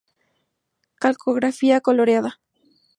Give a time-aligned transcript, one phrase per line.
[1.03, 2.31] Calcografía coloreada.